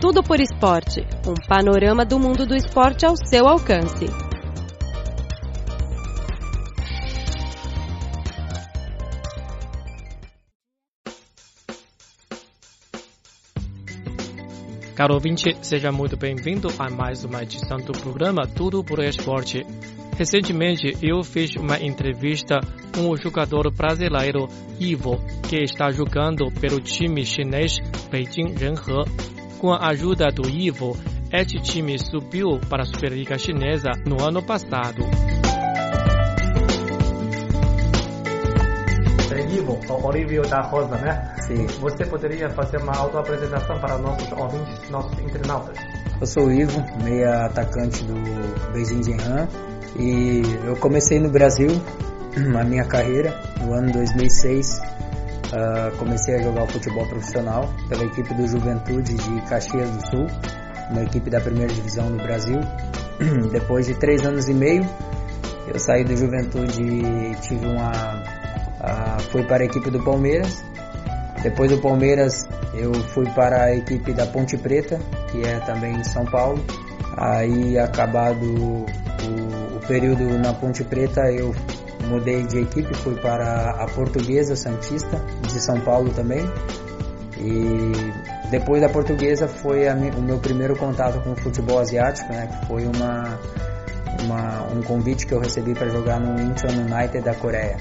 Tudo 0.00 0.22
por 0.22 0.40
Esporte 0.40 1.06
um 1.28 1.34
panorama 1.46 2.06
do 2.06 2.18
mundo 2.18 2.46
do 2.46 2.56
esporte 2.56 3.04
ao 3.04 3.14
seu 3.16 3.46
alcance. 3.46 4.06
Caro 14.96 15.14
ouvinte, 15.14 15.54
seja 15.60 15.92
muito 15.92 16.16
bem-vindo 16.16 16.68
a 16.78 16.88
mais 16.88 17.22
uma 17.24 17.42
edição 17.42 17.76
do 17.76 17.92
programa 17.92 18.46
Tudo 18.46 18.82
por 18.82 19.00
Esporte. 19.04 19.66
Recentemente, 20.16 20.96
eu 21.02 21.22
fiz 21.22 21.56
uma 21.56 21.78
entrevista 21.78 22.60
com 22.94 23.10
o 23.10 23.16
jogador 23.16 23.70
brasileiro 23.70 24.48
Ivo, 24.78 25.18
que 25.46 25.56
está 25.62 25.90
jogando 25.90 26.50
pelo 26.58 26.80
time 26.80 27.24
chinês 27.24 27.78
Beijing 28.10 28.54
Renhe. 28.54 29.29
Com 29.60 29.72
a 29.72 29.88
ajuda 29.88 30.28
do 30.30 30.48
Ivo, 30.48 30.96
este 31.30 31.60
time 31.60 31.98
subiu 31.98 32.58
para 32.68 32.82
a 32.82 32.86
Superliga 32.86 33.36
Chinesa 33.36 33.90
no 34.06 34.22
ano 34.22 34.42
passado. 34.42 35.04
Ivo, 39.52 39.78
o 39.88 40.06
Olívio 40.06 40.42
da 40.48 40.62
Rosa, 40.62 40.96
né? 40.96 41.34
Sim. 41.46 41.66
Você 41.80 42.06
poderia 42.06 42.48
fazer 42.50 42.78
uma 42.78 42.96
autoapresentação 42.96 43.78
para 43.80 43.98
nossos 43.98 44.30
ouvintes, 44.32 44.88
nossos 44.90 45.18
internautas? 45.18 45.76
Eu 46.20 46.26
sou 46.26 46.46
o 46.46 46.52
Ivo, 46.52 46.80
meia 47.02 47.46
atacante 47.46 48.04
do 48.04 48.14
Beijing 48.72 49.02
Jianhan 49.02 49.48
e 49.98 50.42
eu 50.64 50.76
comecei 50.76 51.18
no 51.18 51.30
Brasil 51.30 51.68
a 52.58 52.64
minha 52.64 52.84
carreira 52.84 53.34
no 53.60 53.74
ano 53.74 53.92
2006. 53.92 54.99
Uh, 55.50 55.96
comecei 55.98 56.36
a 56.36 56.42
jogar 56.42 56.66
futebol 56.68 57.04
profissional 57.06 57.68
pela 57.88 58.04
equipe 58.04 58.32
do 58.34 58.46
Juventude 58.46 59.14
de 59.14 59.40
Caxias 59.48 59.90
do 59.90 60.06
Sul, 60.06 60.26
uma 60.90 61.02
equipe 61.02 61.28
da 61.28 61.40
primeira 61.40 61.72
divisão 61.72 62.08
do 62.10 62.18
Brasil. 62.18 62.60
Depois 63.50 63.86
de 63.86 63.94
três 63.94 64.24
anos 64.24 64.48
e 64.48 64.54
meio, 64.54 64.88
eu 65.66 65.78
saí 65.78 66.04
do 66.04 66.16
Juventude 66.16 66.82
e 66.82 67.34
tive 67.40 67.66
uma 67.66 67.90
uh, 68.80 69.22
fui 69.30 69.42
para 69.44 69.62
a 69.62 69.66
equipe 69.66 69.90
do 69.90 70.02
Palmeiras. 70.04 70.64
Depois 71.42 71.70
do 71.70 71.78
Palmeiras, 71.78 72.46
eu 72.74 72.92
fui 72.94 73.26
para 73.30 73.64
a 73.64 73.74
equipe 73.74 74.12
da 74.12 74.26
Ponte 74.26 74.56
Preta, 74.56 74.98
que 75.30 75.42
é 75.42 75.58
também 75.60 75.94
em 75.94 76.04
São 76.04 76.24
Paulo. 76.24 76.62
Aí, 77.16 77.78
acabado 77.78 78.86
período 79.90 80.38
na 80.38 80.54
Ponte 80.54 80.84
Preta, 80.84 81.20
eu 81.32 81.52
mudei 82.06 82.46
de 82.46 82.60
equipe, 82.60 82.94
fui 82.98 83.16
para 83.16 83.70
a 83.70 83.86
Portuguesa 83.86 84.54
Santista, 84.54 85.20
de 85.42 85.60
São 85.60 85.80
Paulo 85.80 86.10
também. 86.10 86.48
E 87.36 88.50
depois 88.52 88.80
da 88.80 88.88
Portuguesa 88.88 89.48
foi 89.48 89.88
a, 89.88 89.94
o 89.94 90.22
meu 90.22 90.38
primeiro 90.38 90.76
contato 90.76 91.20
com 91.24 91.32
o 91.32 91.36
futebol 91.36 91.80
asiático, 91.80 92.32
né, 92.32 92.46
que 92.46 92.66
foi 92.68 92.86
uma, 92.86 93.36
uma 94.22 94.62
um 94.72 94.80
convite 94.80 95.26
que 95.26 95.32
eu 95.34 95.40
recebi 95.40 95.74
para 95.74 95.88
jogar 95.88 96.20
no 96.20 96.40
Incheon 96.40 96.70
United 96.70 97.24
da 97.24 97.34
Coreia. 97.34 97.76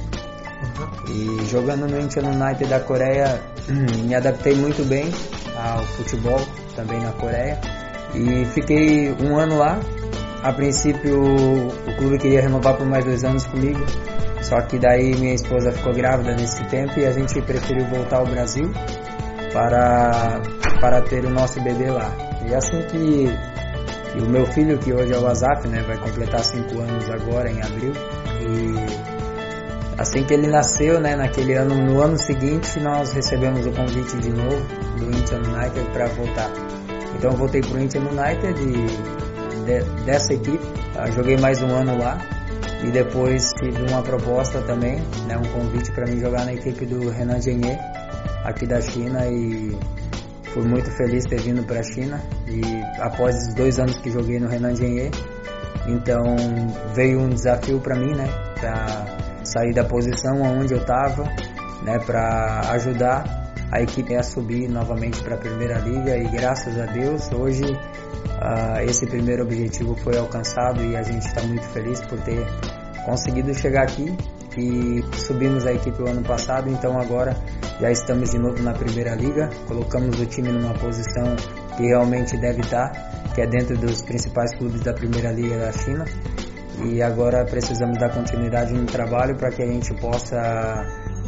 E 1.11 1.45
jogando 1.45 1.87
no 1.87 1.99
Incheon 1.99 2.25
United 2.25 2.65
da 2.65 2.79
Coreia, 2.79 3.39
me 4.03 4.15
adaptei 4.15 4.55
muito 4.55 4.83
bem 4.83 5.11
ao 5.55 5.83
futebol 5.83 6.41
também 6.75 6.99
na 7.01 7.11
Coreia. 7.11 7.59
E 8.15 8.45
fiquei 8.45 9.11
um 9.11 9.37
ano 9.37 9.59
lá. 9.59 9.79
A 10.41 10.53
princípio, 10.53 11.21
o 11.21 11.95
clube 11.97 12.17
queria 12.17 12.41
renovar 12.41 12.77
por 12.77 12.85
mais 12.85 13.03
dois 13.03 13.23
anos 13.23 13.45
comigo. 13.45 13.83
Só 14.41 14.61
que 14.61 14.79
daí 14.79 15.13
minha 15.15 15.33
esposa 15.33 15.71
ficou 15.71 15.93
grávida 15.93 16.33
nesse 16.33 16.63
tempo 16.65 16.97
e 16.97 17.05
a 17.05 17.11
gente 17.11 17.41
preferiu 17.41 17.85
voltar 17.87 18.17
ao 18.17 18.25
Brasil 18.25 18.71
para, 19.51 20.41
para 20.79 21.01
ter 21.01 21.25
o 21.25 21.29
nosso 21.29 21.61
bebê 21.61 21.91
lá. 21.91 22.09
E 22.47 22.55
assim 22.55 22.81
que, 22.83 23.27
que 24.13 24.23
o 24.23 24.29
meu 24.29 24.45
filho, 24.45 24.77
que 24.79 24.93
hoje 24.93 25.13
é 25.13 25.17
o 25.17 25.23
WhatsApp, 25.23 25.67
né, 25.67 25.83
vai 25.85 25.97
completar 25.97 26.43
cinco 26.43 26.79
anos 26.79 27.09
agora 27.09 27.51
em 27.51 27.61
abril. 27.61 27.91
E 28.39 30.01
assim 30.01 30.23
que 30.23 30.33
ele 30.33 30.47
nasceu, 30.47 31.01
né, 31.01 31.17
naquele 31.17 31.53
ano, 31.55 31.75
no 31.75 32.01
ano 32.01 32.17
seguinte, 32.17 32.79
nós 32.79 33.11
recebemos 33.11 33.65
o 33.67 33.71
convite 33.73 34.15
de 34.17 34.29
novo 34.29 34.65
do 34.97 35.05
Incheon 35.05 35.41
United 35.53 35.85
para 35.91 36.07
voltar. 36.07 36.49
Então 37.13 37.31
voltei 37.31 37.59
para 37.59 37.77
o 37.77 37.81
Incheon 37.81 38.03
United 38.03 38.57
e 38.63 39.28
de, 39.69 39.83
dessa 40.05 40.33
equipe, 40.33 40.65
tá? 40.93 41.05
joguei 41.11 41.37
mais 41.37 41.61
um 41.61 41.67
ano 41.67 41.97
lá 41.97 42.17
e 42.83 42.89
depois 42.89 43.53
tive 43.53 43.81
uma 43.91 44.01
proposta 44.01 44.61
também, 44.61 44.95
né, 45.27 45.37
um 45.37 45.45
convite 45.53 45.91
para 45.91 46.07
mim 46.07 46.19
jogar 46.19 46.45
na 46.45 46.53
equipe 46.53 46.85
do 46.85 47.09
Renan 47.09 47.39
Genye 47.39 47.77
aqui 48.43 48.65
da 48.65 48.81
China 48.81 49.27
e 49.27 49.77
fui 50.53 50.63
muito 50.63 50.89
feliz 50.91 51.25
ter 51.25 51.39
vindo 51.41 51.63
para 51.63 51.81
a 51.81 51.83
China 51.83 52.19
e 52.47 52.61
após 52.99 53.35
os 53.35 53.53
dois 53.53 53.79
anos 53.79 53.97
que 53.99 54.09
joguei 54.09 54.39
no 54.39 54.47
Renan 54.47 54.75
Genye, 54.75 55.11
então 55.87 56.35
veio 56.95 57.19
um 57.19 57.29
desafio 57.29 57.79
para 57.79 57.95
mim, 57.95 58.15
né, 58.15 58.27
para 58.59 59.43
sair 59.43 59.73
da 59.73 59.83
posição 59.83 60.41
onde 60.41 60.73
eu 60.73 60.79
estava, 60.79 61.23
né, 61.83 61.99
para 62.05 62.61
ajudar 62.71 63.48
a 63.71 63.81
equipe 63.81 64.15
a 64.15 64.23
subir 64.23 64.67
novamente 64.67 65.21
para 65.23 65.35
a 65.35 65.37
Primeira 65.37 65.79
Liga 65.79 66.17
e 66.17 66.27
graças 66.29 66.79
a 66.79 66.85
Deus 66.85 67.31
hoje 67.31 67.63
uh, 67.63 68.81
esse 68.87 69.05
primeiro 69.05 69.43
objetivo 69.43 69.95
foi 69.97 70.17
alcançado 70.17 70.83
e 70.83 70.95
a 70.95 71.03
gente 71.03 71.25
está 71.25 71.41
muito 71.43 71.65
feliz 71.67 72.01
por 72.01 72.19
ter 72.21 72.45
conseguido 73.05 73.53
chegar 73.53 73.83
aqui 73.83 74.15
e 74.57 75.01
subimos 75.15 75.65
a 75.65 75.73
equipe 75.73 76.01
o 76.01 76.09
ano 76.09 76.21
passado, 76.21 76.69
então 76.69 76.99
agora 76.99 77.35
já 77.79 77.89
estamos 77.91 78.31
de 78.31 78.37
novo 78.37 78.61
na 78.61 78.73
Primeira 78.73 79.15
Liga, 79.15 79.49
colocamos 79.67 80.19
o 80.19 80.25
time 80.25 80.49
numa 80.51 80.73
posição 80.73 81.35
que 81.77 81.83
realmente 81.83 82.35
deve 82.37 82.61
estar, 82.61 82.91
que 83.33 83.41
é 83.41 83.47
dentro 83.47 83.77
dos 83.77 84.01
principais 84.01 84.53
clubes 84.57 84.81
da 84.81 84.93
Primeira 84.93 85.31
Liga 85.31 85.57
da 85.57 85.71
China. 85.71 86.05
E 86.83 87.01
agora 87.01 87.43
precisamos 87.45 87.97
dar 87.97 88.09
continuidade 88.09 88.73
no 88.73 88.85
trabalho 88.85 89.35
para 89.35 89.49
que 89.49 89.61
a 89.61 89.65
gente 89.65 89.93
possa 89.95 90.37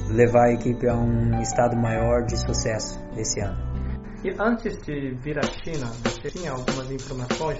levar 0.09 0.47
a 0.47 0.53
equipe 0.53 0.87
a 0.87 0.95
um 0.95 1.41
estado 1.41 1.75
maior 1.75 2.25
de 2.25 2.37
sucesso 2.37 2.99
esse 3.17 3.39
ano. 3.39 3.57
E 4.23 4.29
antes 4.39 4.77
de 4.83 5.15
vir 5.23 5.39
à 5.39 5.43
China, 5.43 5.87
você 6.03 6.29
tinha 6.29 6.51
algumas 6.51 6.91
informações 6.91 7.57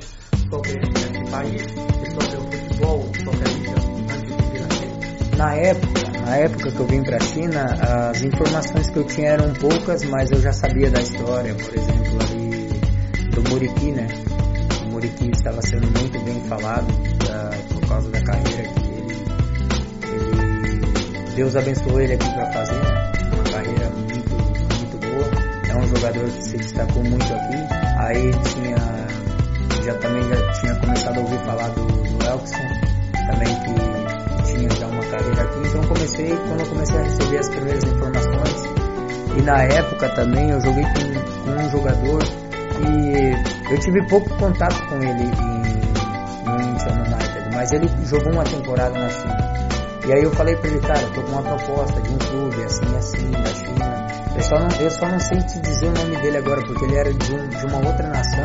sobre 0.50 0.72
esse 0.72 1.32
país 1.32 1.62
e 1.64 2.12
sobre 2.12 2.38
o 2.38 2.52
futebol, 2.52 3.02
sobre 3.24 3.50
a 3.50 3.54
liga, 3.54 3.72
antes 4.14 4.38
de 4.38 4.52
vir 4.52 4.64
à 4.64 4.70
China? 4.70 5.38
Na 5.38 5.56
época, 5.56 6.12
na 6.24 6.38
época 6.38 6.72
que 6.72 6.80
eu 6.80 6.86
vim 6.86 7.04
para 7.04 7.18
a 7.18 7.20
China, 7.20 7.66
as 8.10 8.22
informações 8.22 8.90
que 8.92 8.98
eu 9.00 9.04
tinha 9.06 9.30
eram 9.30 9.54
poucas, 9.54 10.04
mas 10.04 10.32
eu 10.32 10.40
já 10.40 10.54
sabia 10.54 10.92
da 10.92 11.02
história, 11.02 11.56
por 11.56 11.74
exemplo, 11.74 12.20
ali 12.22 12.52
do 13.32 13.50
Muriqui, 13.50 13.92
né? 13.92 14.08
O 14.86 14.92
Muriqui 14.92 15.32
estava 15.32 15.62
sendo 15.64 15.88
muito 16.00 16.24
bem 16.24 16.40
falado 16.48 16.92
uh, 16.92 17.74
por 17.74 17.88
causa 17.88 18.10
da 18.12 18.22
carreira 18.22 18.70
que 18.72 18.81
Deus 21.36 21.56
abençoou 21.56 22.02
ele 22.02 22.14
aqui 22.14 22.30
para 22.34 22.52
fazer, 22.52 22.76
uma 22.76 23.44
carreira 23.44 23.90
muito, 23.90 24.36
muito 24.36 24.98
boa. 24.98 25.70
É 25.70 25.78
um 25.78 25.88
jogador 25.88 26.26
que 26.26 26.44
se 26.44 26.58
destacou 26.58 27.04
muito 27.04 27.34
aqui. 27.34 27.56
Aí 28.00 28.32
tinha, 28.32 29.84
já 29.86 29.94
também 29.96 30.24
já 30.24 30.52
tinha 30.60 30.76
começado 30.76 31.18
a 31.18 31.22
ouvir 31.22 31.40
falar 31.40 31.70
do, 31.70 31.86
do 31.86 32.26
Elkson, 32.26 32.58
também 33.28 33.56
que 33.56 34.52
tinha 34.52 34.70
já 34.72 34.88
uma 34.88 35.04
carreira 35.06 35.42
aqui. 35.42 35.60
Então 35.68 35.82
comecei, 35.84 36.30
quando 36.30 36.60
eu 36.60 36.68
comecei 36.68 36.98
a 37.00 37.04
receber 37.04 37.38
as 37.38 37.50
primeiras 37.50 37.84
informações, 37.86 38.64
e 39.38 39.42
na 39.44 39.64
época 39.64 40.10
também 40.10 40.50
eu 40.50 40.60
joguei 40.60 40.84
com, 40.84 41.44
com 41.44 41.64
um 41.64 41.70
jogador 41.72 42.24
que 42.24 43.74
eu 43.74 43.80
tive 43.80 44.06
pouco 44.08 44.30
contato 44.38 44.86
com 44.90 44.96
ele 44.96 45.24
em, 45.24 45.62
no 46.44 46.76
Incheon 46.76 46.94
United, 47.06 47.56
mas 47.56 47.72
ele 47.72 47.90
jogou 48.06 48.34
uma 48.34 48.44
temporada 48.44 49.00
na 49.00 49.10
China. 49.10 49.41
E 50.12 50.14
aí 50.14 50.24
eu 50.24 50.32
falei 50.32 50.54
pra 50.58 50.68
ele, 50.70 50.80
cara, 50.82 51.02
eu 51.04 51.14
tô 51.14 51.22
com 51.22 51.32
uma 51.32 51.42
proposta 51.42 52.02
de 52.02 52.10
um 52.10 52.18
clube 52.18 52.64
assim, 52.66 52.98
assim, 52.98 53.32
da 53.32 53.46
China. 53.46 54.08
Eu 54.36 54.42
só 54.44 54.60
não, 54.60 54.82
eu 54.82 54.92
só 54.92 55.08
não 55.08 55.20
sei 55.22 55.38
te 55.38 55.62
dizer 55.62 55.88
o 55.88 55.94
nome 55.94 56.18
dele 56.18 56.38
agora, 56.38 56.62
porque 56.66 56.84
ele 56.84 56.98
era 56.98 57.14
de, 57.14 57.34
um, 57.34 57.48
de 57.48 57.66
uma 57.68 57.78
outra 57.78 58.10
nação 58.10 58.44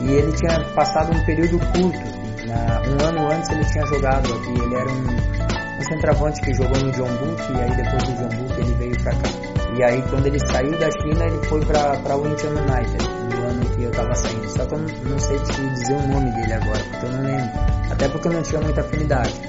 e 0.00 0.12
ele 0.14 0.32
tinha 0.32 0.58
passado 0.74 1.16
um 1.16 1.24
período 1.24 1.60
curto. 1.60 2.00
Na, 2.44 2.82
um 2.90 3.06
ano 3.06 3.32
antes 3.32 3.48
ele 3.50 3.64
tinha 3.66 3.86
jogado 3.86 4.34
aqui, 4.34 4.50
ele 4.50 4.74
era 4.74 4.90
um, 4.90 5.78
um 5.78 5.82
centroavante 5.84 6.40
que 6.40 6.54
jogou 6.54 6.76
no 6.80 6.90
John 6.90 7.06
Book 7.06 7.40
e 7.40 7.60
aí 7.60 7.76
depois 7.76 8.02
do 8.02 8.12
John 8.16 8.36
Book 8.36 8.60
ele 8.60 8.74
veio 8.74 9.02
pra 9.04 9.12
cá. 9.12 9.28
E 9.76 9.84
aí 9.84 10.02
quando 10.10 10.26
ele 10.26 10.40
saiu 10.40 10.76
da 10.76 10.90
China 10.90 11.24
ele 11.24 11.46
foi 11.46 11.60
pra, 11.66 11.96
pra 11.98 12.16
Winchester 12.16 12.50
United, 12.50 13.08
no 13.36 13.48
ano 13.48 13.64
que 13.76 13.82
eu 13.84 13.92
tava 13.92 14.12
saindo. 14.16 14.50
Só 14.50 14.66
que 14.66 14.74
eu 14.74 14.78
não, 14.78 14.88
não 15.08 15.18
sei 15.20 15.38
te 15.38 15.52
dizer 15.52 15.94
o 15.94 16.08
nome 16.08 16.32
dele 16.32 16.52
agora, 16.52 16.80
porque 16.90 17.06
eu 17.06 17.12
não 17.12 17.22
lembro. 17.22 17.60
Até 17.92 18.08
porque 18.08 18.26
eu 18.26 18.32
não 18.32 18.42
tinha 18.42 18.60
muita 18.60 18.80
afinidade. 18.80 19.40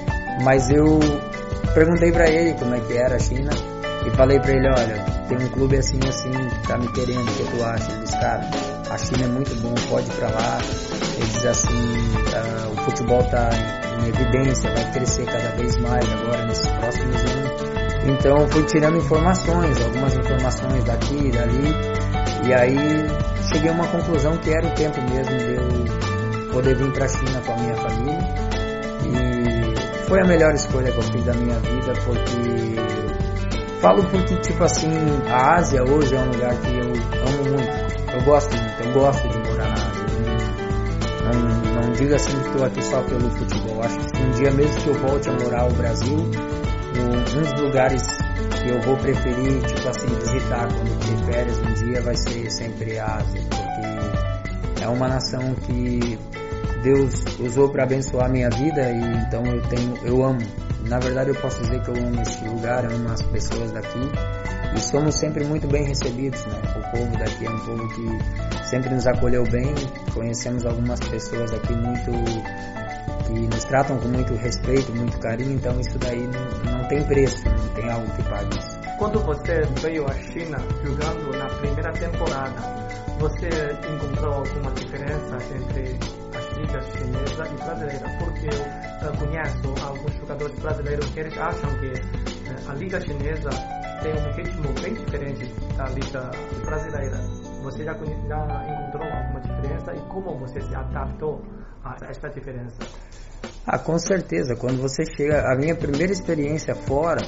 Mas 0.44 0.70
eu 0.70 1.00
perguntei 1.74 2.12
para 2.12 2.28
ele 2.30 2.54
como 2.54 2.74
é 2.74 2.80
que 2.80 2.92
era 2.96 3.16
a 3.16 3.18
China 3.18 3.50
e 4.06 4.10
falei 4.16 4.38
para 4.40 4.52
ele, 4.52 4.68
olha, 4.68 5.04
tem 5.28 5.38
um 5.38 5.48
clube 5.50 5.76
assim 5.76 6.00
assim, 6.08 6.32
tá 6.66 6.76
me 6.76 6.88
querendo, 6.92 7.22
o 7.22 7.34
que 7.34 7.56
tu 7.56 7.64
acha? 7.64 7.92
Ele 7.92 8.02
disse, 8.02 8.18
cara, 8.18 8.50
a 8.90 8.98
China 8.98 9.24
é 9.24 9.28
muito 9.28 9.54
bom, 9.62 9.74
pode 9.88 10.10
ir 10.10 10.14
pra 10.14 10.28
lá. 10.28 10.58
Ele 11.16 11.26
diz 11.26 11.46
assim, 11.46 11.68
uh, 11.68 12.72
o 12.72 12.76
futebol 12.84 13.22
tá 13.24 13.48
em 14.02 14.08
evidência, 14.08 14.70
vai 14.74 14.92
crescer 14.92 15.24
cada 15.24 15.56
vez 15.56 15.76
mais 15.78 16.04
agora 16.12 16.46
nesses 16.46 16.66
próximos 16.66 17.16
anos. 17.16 17.72
Então 18.04 18.48
fui 18.48 18.64
tirando 18.64 18.96
informações, 18.96 19.80
algumas 19.80 20.14
informações 20.16 20.84
daqui 20.84 21.14
e 21.14 21.30
dali 21.30 21.74
E 22.44 22.52
aí 22.52 22.76
cheguei 23.52 23.70
a 23.70 23.72
uma 23.72 23.86
conclusão 23.86 24.36
que 24.38 24.50
era 24.50 24.66
o 24.66 24.70
tempo 24.70 25.00
mesmo 25.02 25.38
de 25.38 25.54
eu 25.54 26.52
poder 26.52 26.76
vir 26.76 26.92
para 26.92 27.04
a 27.04 27.08
China 27.08 27.40
com 27.46 27.52
a 27.52 27.56
minha 27.56 27.76
família. 27.76 28.51
Foi 30.12 30.20
a 30.20 30.26
melhor 30.26 30.52
escolha 30.52 30.92
que 30.92 30.98
eu 30.98 31.02
fiz 31.04 31.24
da 31.24 31.32
minha 31.32 31.58
vida, 31.58 31.94
porque 32.04 33.80
falo 33.80 34.04
porque 34.10 34.36
tipo 34.42 34.62
assim, 34.62 34.92
a 35.26 35.54
Ásia 35.54 35.82
hoje 35.84 36.14
é 36.14 36.20
um 36.20 36.30
lugar 36.32 36.54
que 36.54 36.68
eu 36.68 36.84
amo 37.28 37.50
muito. 37.50 38.12
Eu 38.12 38.22
gosto 38.26 38.54
muito, 38.54 38.82
eu 38.82 38.92
gosto 38.92 39.26
de 39.26 39.38
morar 39.38 39.68
na 39.68 39.72
Ásia. 39.72 40.04
Não, 41.24 41.82
não 41.82 41.92
diga 41.92 42.16
assim 42.16 42.38
que 42.40 42.46
estou 42.46 42.62
aqui 42.62 42.84
só 42.84 43.02
pelo 43.04 43.30
futebol. 43.30 43.82
Acho 43.82 43.98
que 44.00 44.22
um 44.22 44.30
dia 44.32 44.50
mesmo 44.50 44.82
que 44.82 44.88
eu 44.88 44.94
volte 44.96 45.30
a 45.30 45.32
morar 45.32 45.64
no 45.64 45.76
Brasil, 45.76 46.18
um 46.18 47.40
dos 47.40 47.62
lugares 47.62 48.06
que 48.06 48.68
eu 48.68 48.82
vou 48.82 48.98
preferir, 48.98 49.62
tipo 49.62 49.88
assim, 49.88 50.14
visitar 50.14 50.68
quando 50.68 51.24
ter 51.24 51.32
férias 51.32 51.56
um 51.56 51.72
dia 51.86 52.02
vai 52.02 52.16
ser 52.16 52.50
sempre 52.50 52.98
a 52.98 53.16
Ásia, 53.16 53.40
porque 53.48 54.84
é 54.84 54.88
uma 54.88 55.08
nação 55.08 55.54
que 55.54 56.18
Deus 56.82 57.24
usou 57.38 57.68
para 57.68 57.84
abençoar 57.84 58.28
minha 58.30 58.50
vida 58.50 58.90
e 58.90 59.00
então 59.26 59.44
eu 59.46 59.62
tenho, 59.62 59.94
eu 60.04 60.24
amo. 60.24 60.40
Na 60.88 60.98
verdade 60.98 61.30
eu 61.30 61.36
posso 61.36 61.62
dizer 61.62 61.80
que 61.82 61.90
eu 61.90 61.96
amo 61.96 62.20
este 62.20 62.44
lugar, 62.44 62.84
amo 62.84 63.08
as 63.08 63.22
pessoas 63.22 63.70
daqui 63.70 64.10
e 64.76 64.80
somos 64.80 65.14
sempre 65.14 65.44
muito 65.44 65.68
bem 65.68 65.84
recebidos, 65.84 66.44
né? 66.46 66.60
O 66.76 66.96
povo 66.96 67.16
daqui 67.18 67.46
é 67.46 67.50
um 67.50 67.58
povo 67.60 67.88
que 67.88 68.64
sempre 68.66 68.94
nos 68.94 69.06
acolheu 69.06 69.44
bem, 69.44 69.74
conhecemos 70.12 70.66
algumas 70.66 70.98
pessoas 71.00 71.52
aqui 71.52 71.72
muito 71.72 72.10
que 73.26 73.32
nos 73.32 73.64
tratam 73.64 73.98
com 73.98 74.08
muito 74.08 74.34
respeito, 74.34 74.92
muito 74.92 75.18
carinho, 75.20 75.52
então 75.52 75.78
isso 75.80 75.96
daí 75.98 76.26
não, 76.26 76.72
não 76.72 76.88
tem 76.88 77.02
preço, 77.04 77.44
não 77.48 77.68
tem 77.74 77.90
algo 77.90 78.10
que 78.16 78.22
pague 78.24 78.58
isso. 78.58 78.80
Quando 78.98 79.20
você 79.20 79.62
veio 79.80 80.04
à 80.06 80.14
China 80.14 80.58
jogando 80.84 81.38
na 81.38 81.46
primeira 81.46 81.92
temporada, 81.92 82.60
você 83.18 83.48
encontrou 83.94 84.34
alguma 84.34 84.70
diferença 84.72 85.38
entre 85.54 86.21
ligas 86.58 86.84
chinesa 86.86 87.48
e 87.48 87.64
brasileira? 87.64 88.18
Porque 88.18 88.48
eu 89.04 89.12
conheço 89.18 89.86
alguns 89.86 90.14
jogadores 90.14 90.58
brasileiros 90.58 91.06
que 91.10 91.20
eles 91.20 91.38
acham 91.38 91.70
que 91.78 91.86
eh, 91.86 92.68
a 92.68 92.74
liga 92.74 93.00
chinesa 93.00 93.50
tem 94.02 94.12
um 94.12 94.32
ritmo 94.32 94.72
bem 94.80 94.94
diferente 94.94 95.46
da 95.76 95.84
liga 95.90 96.30
brasileira. 96.64 97.18
Você 97.62 97.84
já, 97.84 97.92
já 97.92 98.64
encontrou 98.68 99.06
alguma 99.06 99.40
diferença 99.40 99.94
e 99.94 100.00
como 100.08 100.38
você 100.38 100.60
se 100.60 100.74
adaptou 100.74 101.40
a 101.84 101.96
esta 102.08 102.28
diferença? 102.28 102.78
Ah, 103.66 103.78
com 103.78 103.98
certeza. 103.98 104.56
Quando 104.56 104.82
você 104.82 105.04
chega, 105.04 105.52
a 105.52 105.56
minha 105.56 105.76
primeira 105.76 106.12
experiência 106.12 106.74
fora, 106.74 107.20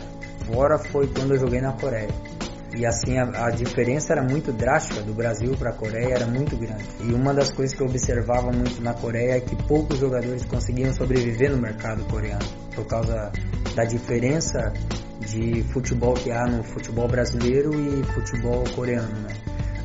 fora 0.52 0.78
foi 0.78 1.06
quando 1.06 1.34
eu 1.34 1.40
joguei 1.40 1.60
na 1.60 1.72
Coreia. 1.72 2.33
E 2.76 2.84
assim 2.84 3.18
a, 3.18 3.46
a 3.46 3.50
diferença 3.50 4.12
era 4.12 4.22
muito 4.22 4.52
drástica 4.52 5.00
do 5.02 5.12
Brasil 5.12 5.54
para 5.56 5.70
a 5.70 5.72
Coreia, 5.72 6.14
era 6.14 6.26
muito 6.26 6.56
grande. 6.56 6.84
E 7.00 7.12
uma 7.12 7.32
das 7.32 7.50
coisas 7.50 7.74
que 7.76 7.82
eu 7.82 7.86
observava 7.86 8.50
muito 8.50 8.82
na 8.82 8.94
Coreia 8.94 9.36
é 9.36 9.40
que 9.40 9.54
poucos 9.64 9.98
jogadores 9.98 10.44
conseguiam 10.44 10.92
sobreviver 10.92 11.50
no 11.50 11.58
mercado 11.58 12.04
coreano 12.04 12.44
por 12.74 12.86
causa 12.86 13.30
da 13.74 13.84
diferença 13.84 14.72
de 15.20 15.62
futebol 15.72 16.14
que 16.14 16.30
há 16.30 16.46
no 16.46 16.62
futebol 16.64 17.08
brasileiro 17.08 17.70
e 17.74 18.02
futebol 18.12 18.64
coreano, 18.74 19.12
né? 19.20 19.34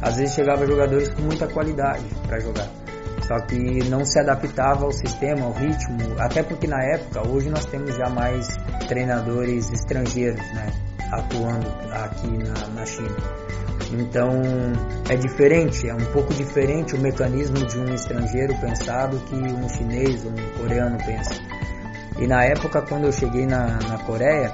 Às 0.02 0.16
vezes 0.18 0.34
chegava 0.34 0.66
jogadores 0.66 1.10
com 1.10 1.22
muita 1.22 1.48
qualidade 1.48 2.06
para 2.26 2.40
jogar, 2.40 2.70
só 3.28 3.38
que 3.46 3.58
não 3.90 4.06
se 4.06 4.18
adaptava 4.20 4.86
ao 4.86 4.92
sistema, 4.92 5.46
ao 5.46 5.52
ritmo, 5.52 6.16
até 6.18 6.42
porque 6.42 6.68
na 6.68 6.82
época, 6.82 7.28
hoje 7.28 7.50
nós 7.50 7.66
temos 7.66 7.96
já 7.96 8.10
mais 8.10 8.48
treinadores 8.88 9.70
estrangeiros, 9.72 10.42
né, 10.54 10.72
atuando 11.12 11.68
aqui 11.92 12.38
na, 12.38 12.68
na 12.68 12.86
China. 12.86 13.16
Então 13.92 14.30
é 15.10 15.16
diferente, 15.16 15.90
é 15.90 15.94
um 15.94 16.06
pouco 16.14 16.34
diferente 16.34 16.96
o 16.96 17.00
mecanismo 17.00 17.66
de 17.66 17.80
um 17.80 17.94
estrangeiro 17.94 18.54
pensado 18.60 19.18
que 19.22 19.36
um 19.36 19.68
chinês 19.70 20.26
um 20.26 20.36
coreano 20.58 20.98
pensa. 21.04 21.34
E 22.20 22.28
na 22.28 22.44
época, 22.44 22.82
quando 22.82 23.06
eu 23.06 23.12
cheguei 23.12 23.46
na, 23.46 23.80
na 23.88 23.98
Coreia, 24.00 24.52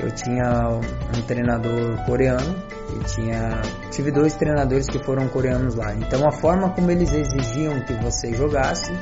eu 0.00 0.10
tinha 0.12 0.68
um 0.68 1.22
treinador 1.26 1.96
coreano 2.06 2.56
e 2.94 3.04
tinha 3.04 3.60
tive 3.90 4.10
dois 4.10 4.34
treinadores 4.36 4.86
que 4.86 4.98
foram 4.98 5.28
coreanos 5.28 5.74
lá. 5.74 5.94
Então 5.94 6.26
a 6.26 6.32
forma 6.32 6.70
como 6.70 6.90
eles 6.90 7.12
exigiam 7.12 7.80
que 7.84 7.92
você 7.94 8.32
jogasse 8.32 8.92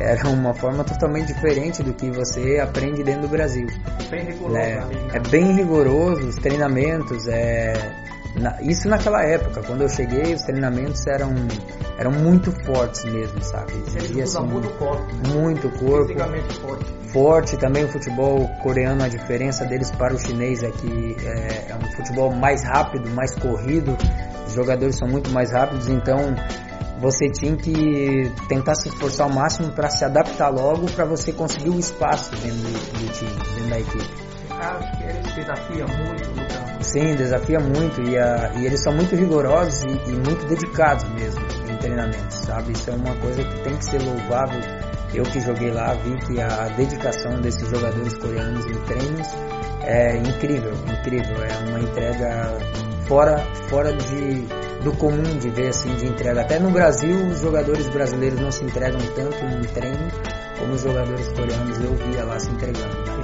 era 0.00 0.28
uma 0.28 0.54
forma 0.54 0.84
totalmente 0.84 1.32
diferente 1.32 1.82
do 1.82 1.92
que 1.92 2.10
você 2.10 2.58
aprende 2.58 3.02
dentro 3.02 3.22
do 3.22 3.28
Brasil. 3.28 3.66
Bem 4.10 4.24
rigoroso. 4.24 4.54
Né? 4.54 4.76
né? 4.76 5.08
É 5.14 5.20
bem 5.20 5.52
rigoroso, 5.54 6.26
os 6.26 6.36
treinamentos 6.36 7.26
é 7.28 7.72
na, 8.38 8.60
isso 8.62 8.88
naquela 8.88 9.22
época, 9.22 9.62
quando 9.62 9.82
eu 9.82 9.88
cheguei, 9.88 10.34
os 10.34 10.42
treinamentos 10.42 11.06
eram, 11.06 11.32
eram 11.98 12.12
muito 12.12 12.52
fortes 12.64 13.04
mesmo, 13.04 13.42
sabe? 13.42 13.72
Exigia 13.86 14.24
assim, 14.24 14.40
muito 14.42 14.68
corpo. 14.78 15.06
Muito 15.28 15.68
corpo. 15.70 16.14
Forte. 16.60 16.92
Forte 17.12 17.56
também 17.56 17.84
o 17.84 17.88
futebol 17.88 18.46
coreano, 18.62 19.02
a 19.02 19.08
diferença 19.08 19.64
deles 19.64 19.90
para 19.90 20.14
o 20.14 20.18
chinês 20.18 20.62
é 20.62 20.70
que 20.70 21.16
é, 21.24 21.70
é 21.70 21.76
um 21.76 21.90
futebol 21.96 22.30
mais 22.30 22.62
rápido, 22.62 23.08
mais 23.10 23.34
corrido. 23.34 23.96
Os 24.46 24.52
jogadores 24.52 24.96
são 24.96 25.08
muito 25.08 25.30
mais 25.30 25.50
rápidos, 25.50 25.88
então 25.88 26.34
você 27.00 27.28
tinha 27.30 27.56
que 27.56 28.30
tentar 28.48 28.74
se 28.74 28.88
esforçar 28.88 29.28
ao 29.28 29.34
máximo 29.34 29.72
para 29.72 29.88
se 29.88 30.04
adaptar 30.04 30.50
logo 30.50 30.86
para 30.92 31.04
você 31.04 31.32
conseguir 31.32 31.70
o 31.70 31.78
espaço 31.78 32.30
dentro 32.36 32.58
do, 32.58 32.98
do 32.98 33.12
time, 33.12 33.30
dentro 33.30 33.70
da 33.70 33.80
equipe. 33.80 34.28
Acho 34.50 34.98
que 34.98 35.04
eles 35.04 35.34
desafiam 35.34 35.88
muito 35.88 36.34
campo. 36.34 36.82
Sim, 36.82 37.14
desafia 37.16 37.60
muito 37.60 38.02
e, 38.02 38.18
a, 38.18 38.52
e 38.56 38.66
eles 38.66 38.82
são 38.82 38.92
muito 38.92 39.14
rigorosos 39.14 39.82
e, 39.82 40.10
e, 40.10 40.12
muito 40.12 40.46
dedicados 40.46 41.04
mesmo 41.10 41.40
em 41.70 41.76
treinamentos, 41.76 42.36
sabe? 42.38 42.72
Isso 42.72 42.90
é 42.90 42.94
uma 42.94 43.14
coisa 43.16 43.44
que 43.44 43.62
tem 43.62 43.76
que 43.76 43.84
ser 43.84 44.02
louvável. 44.02 44.60
Eu 45.14 45.22
que 45.24 45.40
joguei 45.40 45.70
lá 45.70 45.94
vi 45.94 46.16
que 46.26 46.40
a 46.40 46.68
dedicação 46.76 47.40
desses 47.40 47.68
jogadores 47.68 48.14
coreanos 48.18 48.66
em 48.66 48.78
treinos 48.84 49.28
é 49.88 50.18
incrível, 50.18 50.72
incrível. 50.86 51.36
É 51.42 51.70
uma 51.70 51.80
entrega 51.80 52.58
fora, 53.06 53.38
fora 53.70 53.90
de, 53.94 54.46
do 54.84 54.92
comum 54.98 55.38
de 55.38 55.48
ver 55.48 55.68
assim 55.68 55.94
de 55.96 56.06
entrega. 56.06 56.42
Até 56.42 56.58
no 56.58 56.70
Brasil 56.70 57.26
os 57.26 57.40
jogadores 57.40 57.88
brasileiros 57.88 58.38
não 58.38 58.50
se 58.50 58.64
entregam 58.64 59.00
tanto 59.16 59.44
no 59.46 59.66
treino 59.68 60.08
como 60.58 60.74
os 60.74 60.82
jogadores 60.82 61.26
coreanos 61.28 61.80
eu 61.80 61.94
via 61.94 62.24
lá 62.24 62.38
se 62.38 62.50
entregando. 62.50 63.18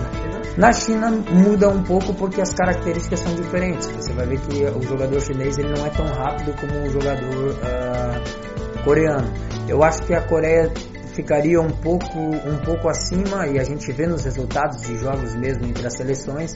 Na 0.56 0.72
China 0.72 1.11
muda 1.11 1.69
um 1.69 1.82
pouco 1.82 2.14
porque 2.14 2.40
as 2.40 2.55
características 2.55 3.20
são 3.20 3.34
diferentes. 3.34 3.88
Você 3.88 4.12
vai 4.14 4.26
ver 4.26 4.40
que 4.40 4.64
o 4.64 4.82
jogador 4.82 5.20
chinês 5.20 5.58
ele 5.58 5.69
não 5.76 5.84
é 5.84 5.90
tão 5.90 6.06
rápido 6.06 6.55
como 6.58 6.87
o 6.87 6.90
jogador 6.90 7.50
uh, 7.50 8.85
coreano. 8.85 9.30
Eu 9.68 9.83
acho 9.83 10.02
que 10.04 10.14
a 10.14 10.23
Coreia 10.23 10.73
ficaria 11.14 11.61
um 11.61 11.71
pouco, 11.71 12.18
um 12.18 12.59
pouco 12.64 12.88
acima 12.88 13.47
e 13.47 13.59
a 13.59 13.64
gente 13.64 13.90
vê 13.92 14.06
nos 14.06 14.25
resultados 14.25 14.83
de 14.83 14.97
jogos 14.99 15.35
mesmo 15.35 15.64
entre 15.64 15.87
as 15.87 15.94
seleções. 15.94 16.54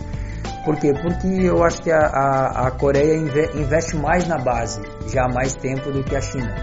Por 0.65 0.77
quê? 0.77 0.93
Porque 0.93 1.47
eu 1.47 1.63
acho 1.63 1.81
que 1.81 1.91
a, 1.91 2.01
a, 2.01 2.69
a 2.69 2.71
Coreia 2.73 3.17
investe 3.55 3.97
mais 3.97 4.27
na 4.27 4.39
base 4.39 4.81
já 5.09 5.25
há 5.25 5.29
mais 5.29 5.55
tempo 5.55 5.91
do 5.91 6.03
que 6.03 6.15
a 6.15 6.21
China. 6.21 6.55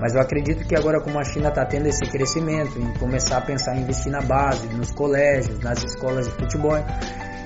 Mas 0.00 0.14
eu 0.14 0.20
acredito 0.20 0.66
que 0.66 0.74
agora 0.74 1.00
como 1.00 1.18
a 1.18 1.24
China 1.24 1.48
está 1.48 1.64
tendo 1.64 1.86
esse 1.86 2.02
crescimento, 2.02 2.78
em 2.78 2.92
começar 2.98 3.38
a 3.38 3.40
pensar 3.40 3.76
em 3.76 3.82
investir 3.82 4.10
na 4.10 4.22
base, 4.22 4.66
nos 4.68 4.90
colégios, 4.92 5.58
nas 5.58 5.82
escolas 5.82 6.26
de 6.26 6.32
futebol, 6.32 6.78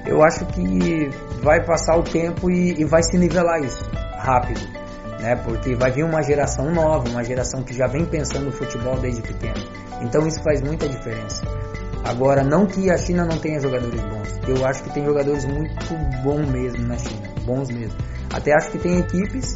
eu 0.07 0.23
acho 0.23 0.45
que 0.47 1.09
vai 1.43 1.65
passar 1.65 1.97
o 1.97 2.03
tempo 2.03 2.51
e, 2.51 2.81
e 2.81 2.85
vai 2.85 3.03
se 3.03 3.17
nivelar 3.17 3.61
isso 3.61 3.85
rápido, 4.19 4.61
né? 5.25 5.37
Porque 5.37 5.75
vai 5.75 5.91
vir 5.91 6.05
uma 6.05 6.23
geração 6.23 6.71
nova, 6.71 7.09
uma 7.09 7.25
geração 7.25 7.63
que 7.63 7.73
já 7.73 7.87
vem 7.87 8.05
pensando 8.05 8.45
no 8.45 8.53
futebol 8.53 9.01
desde 9.01 9.23
pequeno. 9.23 9.65
Então 10.03 10.27
isso 10.27 10.43
faz 10.43 10.61
muita 10.61 10.87
diferença. 10.87 11.43
Agora, 12.05 12.45
não 12.45 12.67
que 12.67 12.91
a 12.91 12.99
China 12.99 13.25
não 13.25 13.39
tenha 13.39 13.59
jogadores 13.59 13.99
bons. 14.03 14.39
Eu 14.47 14.67
acho 14.67 14.83
que 14.85 14.93
tem 14.93 15.03
jogadores 15.03 15.47
muito 15.47 15.95
bons 16.23 16.47
mesmo 16.51 16.87
na 16.87 16.99
China, 16.99 17.33
bons 17.47 17.71
mesmo. 17.71 17.99
Até 18.31 18.53
acho 18.55 18.71
que 18.71 18.79
tem 18.79 18.99
equipes 18.99 19.55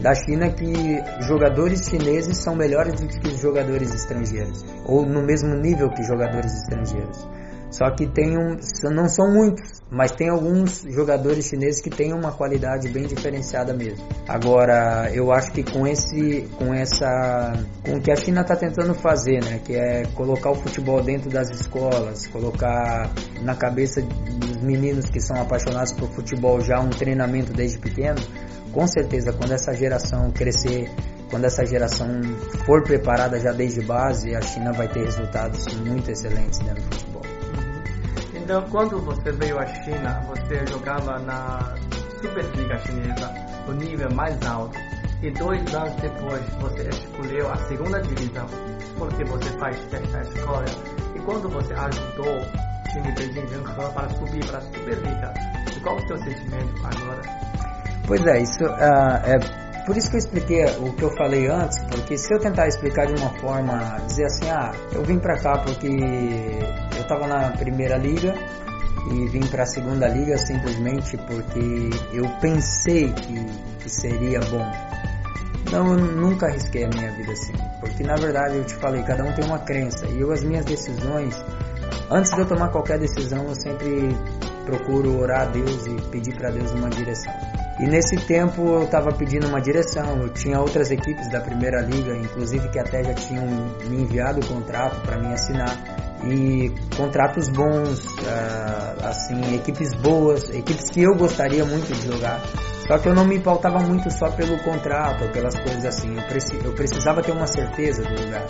da 0.00 0.14
China 0.14 0.48
que 0.50 1.02
jogadores 1.26 1.88
chineses 1.88 2.36
são 2.36 2.54
melhores 2.54 3.00
do 3.00 3.08
que 3.08 3.26
os 3.26 3.40
jogadores 3.40 3.92
estrangeiros, 3.92 4.64
ou 4.84 5.04
no 5.04 5.20
mesmo 5.20 5.56
nível 5.56 5.90
que 5.90 6.04
jogadores 6.04 6.54
estrangeiros. 6.54 7.26
Só 7.70 7.90
que 7.90 8.06
tem 8.06 8.38
um, 8.38 8.56
não 8.90 9.08
são 9.08 9.30
muitos, 9.30 9.82
mas 9.90 10.12
tem 10.12 10.30
alguns 10.30 10.82
jogadores 10.88 11.46
chineses 11.46 11.80
que 11.80 11.90
têm 11.90 12.14
uma 12.14 12.32
qualidade 12.32 12.88
bem 12.88 13.06
diferenciada 13.06 13.74
mesmo. 13.74 14.06
Agora, 14.26 15.10
eu 15.12 15.30
acho 15.30 15.52
que 15.52 15.62
com 15.62 15.86
esse, 15.86 16.48
com 16.56 16.72
essa, 16.72 17.52
com 17.84 17.96
o 17.96 18.00
que 18.00 18.10
a 18.10 18.16
China 18.16 18.40
está 18.40 18.56
tentando 18.56 18.94
fazer, 18.94 19.44
né, 19.44 19.60
que 19.64 19.74
é 19.74 20.04
colocar 20.14 20.50
o 20.50 20.54
futebol 20.54 21.02
dentro 21.02 21.28
das 21.28 21.50
escolas, 21.50 22.26
colocar 22.26 23.10
na 23.42 23.54
cabeça 23.54 24.00
dos 24.00 24.56
meninos 24.62 25.06
que 25.06 25.20
são 25.20 25.40
apaixonados 25.40 25.92
por 25.92 26.08
futebol 26.10 26.60
já 26.60 26.80
um 26.80 26.90
treinamento 26.90 27.52
desde 27.52 27.78
pequeno, 27.78 28.20
com 28.72 28.86
certeza 28.86 29.32
quando 29.32 29.52
essa 29.52 29.74
geração 29.74 30.30
crescer, 30.30 30.90
quando 31.30 31.44
essa 31.44 31.64
geração 31.66 32.08
for 32.64 32.82
preparada 32.82 33.38
já 33.38 33.52
desde 33.52 33.82
base, 33.82 34.34
a 34.34 34.40
China 34.40 34.72
vai 34.72 34.88
ter 34.88 35.04
resultados 35.04 35.66
muito 35.76 36.10
excelentes 36.10 36.58
dentro 36.58 36.82
do 36.82 36.94
futebol. 36.94 37.17
Então, 38.48 38.62
quando 38.70 38.98
você 39.02 39.30
veio 39.32 39.58
à 39.58 39.66
China, 39.66 40.24
você 40.26 40.66
jogava 40.72 41.18
na 41.18 41.74
Superliga 42.18 42.78
chinesa, 42.78 43.30
no 43.66 43.74
nível 43.74 44.10
mais 44.14 44.42
alto. 44.46 44.74
E 45.22 45.30
dois 45.32 45.74
anos 45.74 45.94
depois 45.96 46.42
você 46.58 46.88
escolheu 46.88 47.52
a 47.52 47.56
segunda 47.68 48.00
divisão, 48.00 48.46
porque 48.96 49.22
você 49.24 49.50
faz 49.58 49.76
desta 49.88 50.22
escola. 50.22 50.64
E 51.14 51.18
quando 51.26 51.46
você 51.50 51.74
ajudou 51.74 52.38
o 52.38 52.88
time 52.88 53.12
Beijing 53.16 53.46
Renhe 53.50 53.92
para 53.92 54.08
subir 54.14 54.46
para 54.46 54.56
a 54.56 54.62
Superliga, 54.62 55.34
qual 55.82 55.96
o 55.96 56.08
seu 56.08 56.16
sentimento 56.16 56.86
agora? 56.86 57.20
Pois 58.06 58.26
é, 58.28 58.40
isso 58.40 58.64
uh, 58.64 59.26
é 59.26 59.67
por 59.88 59.96
isso 59.96 60.10
que 60.10 60.16
eu 60.16 60.18
expliquei 60.18 60.64
o 60.80 60.92
que 60.92 61.02
eu 61.02 61.10
falei 61.16 61.48
antes, 61.48 61.78
porque 61.84 62.18
se 62.18 62.34
eu 62.34 62.38
tentar 62.38 62.68
explicar 62.68 63.06
de 63.06 63.14
uma 63.18 63.30
forma, 63.40 63.96
dizer 64.06 64.26
assim, 64.26 64.50
ah, 64.50 64.70
eu 64.92 65.02
vim 65.02 65.18
para 65.18 65.38
cá 65.38 65.56
porque 65.56 65.86
eu 65.86 67.00
estava 67.00 67.26
na 67.26 67.52
primeira 67.52 67.96
liga 67.96 68.34
e 69.10 69.26
vim 69.28 69.40
para 69.46 69.62
a 69.62 69.66
segunda 69.66 70.06
liga 70.06 70.36
simplesmente 70.36 71.16
porque 71.16 71.88
eu 72.12 72.28
pensei 72.38 73.10
que, 73.14 73.46
que 73.82 73.88
seria 73.88 74.40
bom. 74.40 74.70
Não, 75.72 75.92
eu 75.94 75.96
nunca 75.96 76.48
arrisquei 76.48 76.84
a 76.84 76.88
minha 76.88 77.10
vida 77.12 77.32
assim, 77.32 77.54
porque 77.80 78.02
na 78.02 78.16
verdade 78.16 78.58
eu 78.58 78.64
te 78.64 78.74
falei, 78.74 79.02
cada 79.04 79.24
um 79.24 79.32
tem 79.32 79.46
uma 79.46 79.60
crença 79.60 80.06
e 80.06 80.20
eu 80.20 80.30
as 80.30 80.44
minhas 80.44 80.66
decisões, 80.66 81.34
antes 82.10 82.30
de 82.30 82.38
eu 82.38 82.46
tomar 82.46 82.68
qualquer 82.68 82.98
decisão, 82.98 83.42
eu 83.48 83.54
sempre 83.54 84.14
procuro 84.66 85.18
orar 85.18 85.42
a 85.42 85.46
Deus 85.46 85.86
e 85.86 85.94
pedir 86.10 86.36
para 86.36 86.50
Deus 86.50 86.72
uma 86.72 86.90
direção. 86.90 87.32
E 87.80 87.86
nesse 87.86 88.16
tempo 88.16 88.60
eu 88.60 88.82
estava 88.84 89.12
pedindo 89.12 89.46
uma 89.46 89.60
direção, 89.60 90.20
eu 90.20 90.28
tinha 90.30 90.60
outras 90.60 90.90
equipes 90.90 91.30
da 91.30 91.40
primeira 91.40 91.80
liga, 91.82 92.16
inclusive 92.16 92.68
que 92.70 92.78
até 92.78 93.04
já 93.04 93.14
tinham 93.14 93.46
me 93.88 94.02
enviado 94.02 94.40
o 94.40 94.46
contrato 94.46 95.00
para 95.02 95.16
mim 95.18 95.32
assinar 95.32 95.76
e 96.24 96.72
contratos 96.96 97.48
bons, 97.48 98.04
uh, 98.04 99.06
assim, 99.06 99.54
equipes 99.54 99.94
boas, 99.94 100.50
equipes 100.50 100.90
que 100.90 101.02
eu 101.02 101.14
gostaria 101.14 101.64
muito 101.64 101.92
de 101.92 102.08
jogar. 102.08 102.40
Só 102.86 102.98
que 102.98 103.08
eu 103.08 103.14
não 103.14 103.24
me 103.24 103.38
pautava 103.38 103.78
muito 103.80 104.10
só 104.10 104.30
pelo 104.30 104.58
contrato 104.64 105.24
ou 105.24 105.30
pelas 105.30 105.54
coisas 105.58 105.84
assim. 105.84 106.16
Eu, 106.16 106.22
preci 106.26 106.58
eu 106.64 106.72
precisava 106.72 107.22
ter 107.22 107.32
uma 107.32 107.46
certeza 107.46 108.02
do 108.02 108.24
lugar. 108.24 108.46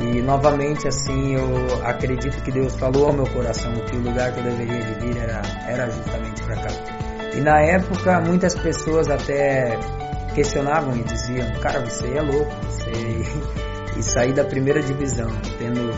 E 0.00 0.22
novamente 0.22 0.86
assim 0.86 1.34
eu 1.34 1.84
acredito 1.84 2.42
que 2.42 2.52
Deus 2.52 2.74
falou 2.76 3.08
ao 3.08 3.12
meu 3.12 3.26
coração 3.26 3.72
que 3.84 3.96
o 3.96 4.00
lugar 4.00 4.32
que 4.32 4.38
eu 4.38 4.44
deveria 4.44 4.94
vir 5.00 5.16
era, 5.18 5.42
era 5.66 5.90
justamente 5.90 6.42
para 6.44 6.56
cá. 6.56 6.89
E 7.34 7.40
na 7.40 7.60
época 7.60 8.20
muitas 8.20 8.54
pessoas 8.54 9.08
até 9.08 9.78
questionavam 10.34 10.96
e 10.96 11.02
diziam, 11.02 11.50
cara, 11.60 11.80
você 11.80 12.08
é 12.16 12.22
louco, 12.22 12.52
você 12.66 12.90
e 13.96 14.02
sair 14.02 14.32
da 14.32 14.44
primeira 14.44 14.80
divisão, 14.82 15.28
tendo 15.58 15.90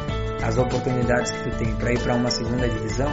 as 0.42 0.58
oportunidades 0.58 1.30
que 1.30 1.50
tu 1.50 1.56
tem 1.58 1.74
para 1.76 1.92
ir 1.92 2.00
para 2.00 2.14
uma 2.14 2.30
segunda 2.30 2.68
divisão, 2.68 3.10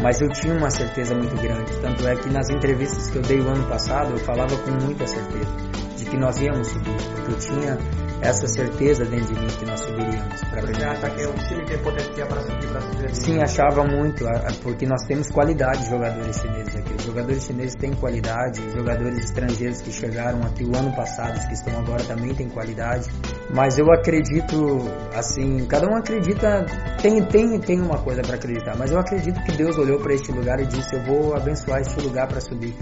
mas 0.00 0.20
eu 0.20 0.28
tinha 0.28 0.54
uma 0.54 0.70
certeza 0.70 1.14
muito 1.14 1.34
grande. 1.36 1.72
Tanto 1.80 2.06
é 2.06 2.14
que 2.14 2.30
nas 2.30 2.48
entrevistas 2.48 3.10
que 3.10 3.16
eu 3.16 3.22
dei 3.22 3.40
o 3.40 3.48
ano 3.48 3.66
passado, 3.68 4.12
eu 4.12 4.18
falava 4.18 4.56
com 4.56 4.70
muita 4.84 5.06
certeza 5.06 5.50
de 5.96 6.04
que 6.04 6.16
nós 6.16 6.40
íamos 6.40 6.68
subir, 6.68 6.96
porque 7.14 7.32
eu 7.32 7.38
tinha 7.38 7.78
essa 8.22 8.46
certeza 8.46 9.04
dentro 9.04 9.34
de 9.34 9.40
mim 9.40 9.46
que 9.46 9.64
nós 9.64 9.80
subiríamos 9.80 10.40
para 10.44 10.60
Você 10.60 10.84
acha 10.84 11.10
que 11.10 11.26
o 11.26 11.32
time 11.48 11.64
tem 11.66 11.78
potencial 11.78 12.28
para 12.28 12.40
subir 12.42 12.68
para? 12.68 13.14
Sim, 13.14 13.42
achava 13.42 13.84
muito, 13.84 14.24
porque 14.62 14.86
nós 14.86 15.02
temos 15.06 15.30
qualidade 15.30 15.82
de 15.84 15.90
jogadores 15.90 16.36
chineses 16.36 16.76
aqui. 16.76 16.94
Os 16.94 17.04
jogadores 17.04 17.44
chineses 17.44 17.74
têm 17.74 17.92
qualidade, 17.92 18.60
os 18.60 18.72
jogadores 18.72 19.18
estrangeiros 19.24 19.80
que 19.82 19.90
chegaram 19.90 20.40
aqui 20.42 20.64
o 20.64 20.76
ano 20.76 20.94
passado, 20.94 21.38
os 21.38 21.44
que 21.46 21.54
estão 21.54 21.78
agora 21.78 22.02
também 22.04 22.34
têm 22.34 22.48
qualidade. 22.48 23.08
Mas 23.52 23.78
eu 23.78 23.90
acredito, 23.92 24.78
assim, 25.14 25.66
cada 25.66 25.86
um 25.90 25.96
acredita, 25.96 26.64
tem, 27.02 27.22
tem, 27.24 27.58
tem 27.58 27.80
uma 27.80 27.98
coisa 27.98 28.22
para 28.22 28.36
acreditar, 28.36 28.76
mas 28.76 28.90
eu 28.90 28.98
acredito 28.98 29.42
que 29.42 29.52
Deus 29.52 29.76
olhou 29.76 29.98
para 29.98 30.14
este 30.14 30.30
lugar 30.30 30.60
e 30.60 30.66
disse: 30.66 30.94
Eu 30.94 31.04
vou 31.04 31.34
abençoar 31.34 31.80
este 31.80 32.00
lugar 32.00 32.28
para 32.28 32.40
subir. 32.40 32.74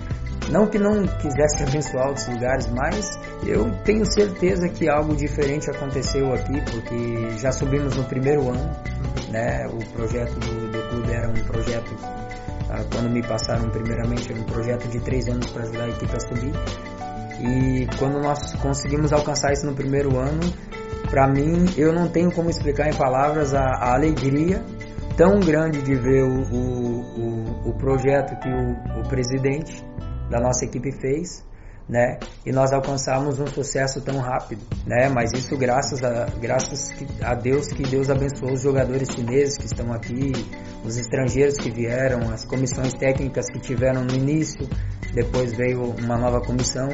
Não 0.50 0.66
que 0.66 0.78
não 0.78 1.06
quisesse 1.06 1.62
abençoar 1.62 2.08
outros 2.08 2.26
lugares, 2.28 2.66
mas 2.68 3.18
eu 3.46 3.70
tenho 3.84 4.04
certeza 4.06 4.68
que 4.68 4.88
algo 4.88 5.14
diferente 5.14 5.70
aconteceu 5.70 6.32
aqui, 6.32 6.60
porque 6.70 7.38
já 7.38 7.52
subimos 7.52 7.96
no 7.96 8.04
primeiro 8.04 8.48
ano, 8.48 8.70
né? 9.30 9.66
O 9.66 9.84
projeto 9.92 10.32
do, 10.40 10.70
do 10.70 10.88
clube 10.88 11.12
era 11.12 11.28
um 11.28 11.44
projeto, 11.44 11.94
ah, 12.70 12.82
quando 12.90 13.10
me 13.10 13.22
passaram 13.22 13.68
primeiramente, 13.68 14.32
era 14.32 14.40
um 14.40 14.44
projeto 14.44 14.88
de 14.88 15.00
três 15.00 15.28
anos 15.28 15.50
para 15.50 15.64
ajudar 15.64 15.84
a 15.84 15.88
equipe 15.88 16.16
a 16.16 16.20
subir. 16.20 16.52
E 17.40 17.86
quando 17.98 18.20
nós 18.20 18.54
conseguimos 18.54 19.12
alcançar 19.12 19.52
isso 19.52 19.66
no 19.66 19.74
primeiro 19.74 20.18
ano, 20.18 20.40
para 21.10 21.26
mim, 21.28 21.66
eu 21.76 21.92
não 21.92 22.08
tenho 22.08 22.32
como 22.32 22.48
explicar 22.48 22.88
em 22.88 22.96
palavras 22.96 23.54
a, 23.54 23.60
a 23.60 23.94
alegria 23.94 24.64
tão 25.16 25.40
grande 25.40 25.82
de 25.82 25.94
ver 25.94 26.22
o, 26.22 26.42
o, 26.42 27.00
o, 27.00 27.68
o 27.70 27.74
projeto 27.74 28.38
que 28.40 28.48
o, 28.48 29.00
o 29.00 29.08
presidente 29.08 29.87
da 30.28 30.40
nossa 30.40 30.64
equipe 30.64 30.92
fez, 30.92 31.44
né? 31.88 32.18
E 32.44 32.52
nós 32.52 32.72
alcançamos 32.72 33.38
um 33.38 33.46
sucesso 33.46 34.00
tão 34.02 34.18
rápido, 34.18 34.60
né? 34.86 35.08
Mas 35.08 35.32
isso 35.32 35.56
graças 35.56 36.04
a 36.04 36.26
graças 36.40 36.90
a 37.22 37.34
Deus 37.34 37.68
que 37.68 37.82
Deus 37.82 38.10
abençoou 38.10 38.52
os 38.52 38.60
jogadores 38.60 39.08
chineses 39.10 39.56
que 39.56 39.66
estão 39.66 39.92
aqui, 39.92 40.32
os 40.84 40.98
estrangeiros 40.98 41.56
que 41.56 41.70
vieram, 41.70 42.30
as 42.30 42.44
comissões 42.44 42.92
técnicas 42.92 43.46
que 43.46 43.58
tiveram 43.58 44.04
no 44.04 44.14
início, 44.14 44.68
depois 45.14 45.56
veio 45.56 45.94
uma 45.98 46.18
nova 46.18 46.40
comissão 46.40 46.88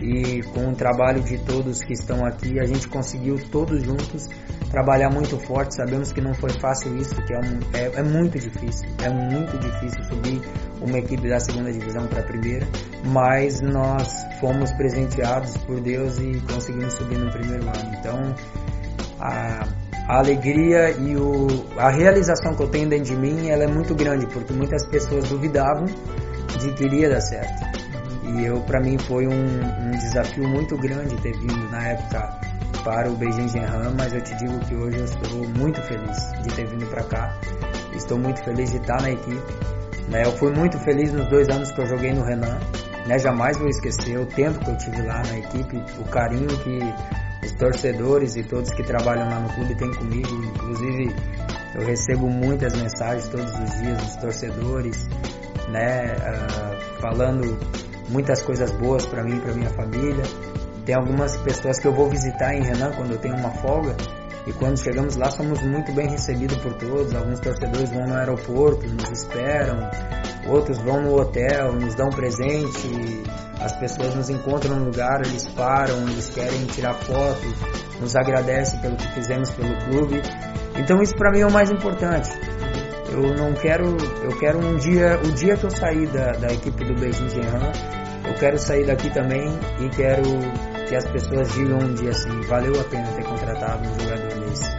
e 0.00 0.42
com 0.54 0.68
o 0.68 0.74
trabalho 0.74 1.22
de 1.22 1.38
todos 1.38 1.82
que 1.82 1.92
estão 1.92 2.24
aqui, 2.24 2.60
a 2.60 2.64
gente 2.64 2.86
conseguiu 2.86 3.36
todos 3.50 3.82
juntos 3.82 4.28
trabalhar 4.70 5.10
muito 5.10 5.38
forte. 5.38 5.74
Sabemos 5.74 6.12
que 6.12 6.20
não 6.20 6.34
foi 6.34 6.50
fácil 6.60 6.96
isso, 6.96 7.14
que 7.22 7.32
é, 7.32 7.38
um, 7.38 7.60
é, 7.74 8.00
é 8.00 8.02
muito 8.02 8.38
difícil, 8.38 8.88
é 9.02 9.08
muito 9.08 9.58
difícil 9.58 10.04
subir 10.04 10.40
uma 10.80 10.98
equipe 10.98 11.28
da 11.28 11.40
segunda 11.40 11.72
divisão 11.72 12.06
para 12.06 12.20
a 12.20 12.22
primeira, 12.22 12.66
mas 13.04 13.60
nós 13.60 14.08
fomos 14.40 14.72
presenteados 14.72 15.56
por 15.58 15.80
Deus 15.80 16.18
e 16.18 16.40
conseguimos 16.52 16.94
subir 16.94 17.18
no 17.18 17.30
primeiro 17.30 17.64
ano. 17.64 17.96
Então, 17.98 18.34
a, 19.20 19.66
a 20.08 20.18
alegria 20.18 20.90
e 20.92 21.16
o, 21.16 21.46
a 21.76 21.90
realização 21.90 22.54
que 22.54 22.62
eu 22.62 22.68
tenho 22.68 22.88
dentro 22.88 23.06
de 23.06 23.16
mim 23.16 23.48
ela 23.48 23.64
é 23.64 23.68
muito 23.68 23.94
grande, 23.94 24.26
porque 24.26 24.52
muitas 24.52 24.86
pessoas 24.86 25.28
duvidavam 25.28 25.86
de 26.58 26.72
que 26.72 26.84
iria 26.84 27.08
dar 27.10 27.20
certo. 27.20 27.78
E 28.24 28.44
eu, 28.44 28.60
para 28.60 28.80
mim, 28.80 28.98
foi 28.98 29.26
um, 29.26 29.32
um, 29.32 29.90
desafio 29.92 30.46
muito 30.46 30.76
grande 30.76 31.16
ter 31.16 31.32
vindo 31.32 31.70
na 31.70 31.88
época 31.88 32.37
para 32.88 33.10
o 33.10 33.16
Beijing 33.16 33.48
Genran, 33.50 33.92
mas 33.98 34.14
eu 34.14 34.20
te 34.22 34.34
digo 34.36 34.58
que 34.60 34.74
hoje 34.74 34.96
eu 34.96 35.04
estou 35.04 35.46
muito 35.58 35.78
feliz 35.82 36.32
de 36.42 36.54
ter 36.54 36.66
vindo 36.68 36.86
para 36.86 37.04
cá. 37.04 37.38
Estou 37.94 38.18
muito 38.18 38.42
feliz 38.42 38.70
de 38.70 38.78
estar 38.78 39.02
na 39.02 39.10
equipe. 39.10 39.42
Né? 40.08 40.22
Eu 40.24 40.32
fui 40.38 40.50
muito 40.52 40.78
feliz 40.78 41.12
nos 41.12 41.28
dois 41.28 41.50
anos 41.50 41.70
que 41.70 41.82
eu 41.82 41.86
joguei 41.86 42.14
no 42.14 42.24
Renan. 42.24 42.58
Né? 43.06 43.18
Jamais 43.18 43.58
vou 43.58 43.68
esquecer 43.68 44.18
o 44.18 44.24
tempo 44.24 44.58
que 44.60 44.70
eu 44.70 44.78
tive 44.78 45.02
lá 45.02 45.22
na 45.22 45.38
equipe, 45.38 45.76
o 45.98 46.04
carinho 46.04 46.46
que 46.46 46.78
os 47.44 47.52
torcedores 47.58 48.36
e 48.36 48.42
todos 48.44 48.72
que 48.72 48.82
trabalham 48.82 49.28
lá 49.28 49.38
no 49.38 49.50
clube 49.50 49.74
têm 49.74 49.92
comigo. 49.92 50.42
Inclusive, 50.54 51.14
eu 51.74 51.84
recebo 51.84 52.26
muitas 52.30 52.72
mensagens 52.74 53.28
todos 53.28 53.52
os 53.52 53.82
dias 53.82 53.98
dos 53.98 54.16
torcedores, 54.16 55.06
né? 55.68 56.14
Uh, 56.14 57.00
falando 57.02 57.58
muitas 58.08 58.40
coisas 58.40 58.70
boas 58.70 59.04
para 59.04 59.22
mim 59.24 59.36
e 59.36 59.40
para 59.40 59.52
minha 59.52 59.70
família. 59.70 60.24
Tem 60.88 60.96
algumas 60.96 61.36
pessoas 61.36 61.78
que 61.78 61.86
eu 61.86 61.92
vou 61.92 62.08
visitar 62.08 62.54
em 62.54 62.62
Renan 62.62 62.90
quando 62.92 63.10
eu 63.10 63.18
tenho 63.18 63.36
uma 63.36 63.50
folga 63.50 63.94
e 64.46 64.52
quando 64.54 64.78
chegamos 64.78 65.16
lá 65.16 65.30
somos 65.30 65.60
muito 65.60 65.92
bem 65.92 66.08
recebidos 66.08 66.56
por 66.56 66.72
todos. 66.78 67.14
Alguns 67.14 67.40
torcedores 67.40 67.90
vão 67.90 68.06
no 68.06 68.14
aeroporto, 68.14 68.86
nos 68.88 69.10
esperam, 69.10 69.90
outros 70.46 70.78
vão 70.78 71.02
no 71.02 71.20
hotel, 71.20 71.74
nos 71.74 71.94
dão 71.94 72.08
presente. 72.08 73.22
As 73.60 73.76
pessoas 73.76 74.14
nos 74.14 74.30
encontram 74.30 74.76
no 74.76 74.86
lugar, 74.86 75.20
eles 75.26 75.46
param, 75.48 76.08
eles 76.08 76.30
querem 76.30 76.64
tirar 76.68 76.94
foto, 76.94 77.46
nos 78.00 78.16
agradecem 78.16 78.80
pelo 78.80 78.96
que 78.96 79.12
fizemos 79.12 79.50
pelo 79.50 79.76
clube. 79.90 80.22
Então 80.74 81.02
isso 81.02 81.14
para 81.16 81.30
mim 81.32 81.40
é 81.40 81.46
o 81.46 81.52
mais 81.52 81.70
importante. 81.70 82.30
Eu 83.12 83.34
não 83.34 83.52
quero, 83.52 83.94
eu 84.22 84.38
quero 84.38 84.58
um 84.58 84.78
dia, 84.78 85.20
o 85.22 85.32
dia 85.32 85.54
que 85.54 85.64
eu 85.64 85.70
sair 85.70 86.06
da, 86.06 86.32
da 86.32 86.46
equipe 86.46 86.82
do 86.82 86.98
Beijing 86.98 87.28
Jean, 87.28 87.72
eu 88.26 88.34
quero 88.40 88.58
sair 88.58 88.86
daqui 88.86 89.10
também 89.10 89.50
e 89.80 89.88
quero 89.90 90.22
que 90.88 90.96
as 90.96 91.06
pessoas 91.06 91.52
digam 91.52 91.78
um 91.78 91.94
dia 91.94 92.10
assim, 92.10 92.40
valeu 92.42 92.80
a 92.80 92.84
pena 92.84 93.06
ter 93.12 93.24
contratado 93.24 93.88
um 93.88 94.00
jogador 94.00 94.40
desse. 94.40 94.70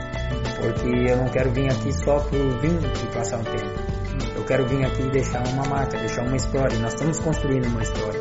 Porque 0.59 1.11
eu 1.11 1.17
não 1.17 1.29
quero 1.29 1.51
vir 1.51 1.71
aqui 1.71 1.93
só 1.93 2.19
por 2.19 2.59
vir 2.59 2.79
e 3.03 3.15
passar 3.15 3.37
um 3.37 3.43
tempo. 3.43 4.35
Eu 4.35 4.43
quero 4.43 4.67
vir 4.67 4.85
aqui 4.85 5.03
e 5.03 5.09
deixar 5.11 5.47
uma 5.47 5.63
marca, 5.67 5.97
deixar 5.97 6.23
uma 6.23 6.35
história. 6.35 6.77
Nós 6.79 6.93
estamos 6.93 7.19
construindo 7.19 7.67
uma 7.67 7.81
história. 7.81 8.19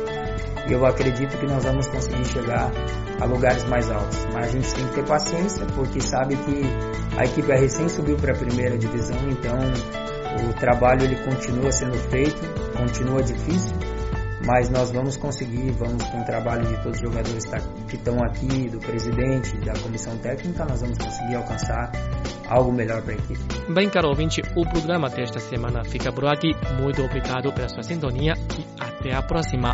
E 0.67 0.71
eu 0.71 0.85
acredito 0.85 1.35
que 1.37 1.47
nós 1.47 1.63
vamos 1.63 1.87
conseguir 1.87 2.25
chegar 2.25 2.71
a 3.19 3.25
lugares 3.25 3.63
mais 3.65 3.89
altos. 3.89 4.25
Mas 4.33 4.45
a 4.45 4.49
gente 4.49 4.73
tem 4.73 4.87
que 4.87 4.93
ter 4.95 5.05
paciência, 5.05 5.65
porque 5.75 5.99
sabe 5.99 6.35
que 6.35 6.61
a 7.17 7.25
equipe 7.25 7.51
é 7.51 7.57
recém 7.57 7.89
subiu 7.89 8.15
para 8.17 8.33
a 8.33 8.35
primeira 8.35 8.77
divisão, 8.77 9.17
então 9.29 9.57
o 10.47 10.53
trabalho 10.53 11.03
ele 11.03 11.15
continua 11.25 11.71
sendo 11.71 11.97
feito, 12.09 12.39
continua 12.77 13.23
difícil, 13.23 13.75
mas 14.49 14.67
nós 14.71 14.89
vamos 14.89 15.15
conseguir, 15.15 15.69
vamos 15.73 16.03
com 16.05 16.21
o 16.21 16.25
trabalho 16.25 16.65
de 16.65 16.81
todos 16.81 16.97
os 16.97 17.01
jogadores 17.01 17.45
que 17.87 17.95
estão 17.95 18.17
aqui, 18.23 18.67
do 18.67 18.79
presidente, 18.79 19.55
da 19.59 19.73
comissão 19.73 20.17
técnica, 20.17 20.65
nós 20.65 20.81
vamos 20.81 20.97
conseguir 20.97 21.35
alcançar 21.35 21.91
algo 22.47 22.71
melhor 22.71 22.99
para 23.03 23.13
a 23.13 23.15
equipe. 23.15 23.39
Bem, 23.71 23.87
caro 23.91 24.09
ouvinte, 24.09 24.41
o 24.55 24.67
programa 24.67 25.07
desta 25.07 25.39
semana 25.39 25.83
fica 25.83 26.11
por 26.11 26.25
aqui. 26.25 26.55
Muito 26.81 27.03
obrigado 27.03 27.53
pela 27.53 27.69
sua 27.69 27.83
sintonia 27.83 28.33
e 28.57 28.65
até 28.81 29.13
a 29.13 29.21
próxima. 29.21 29.71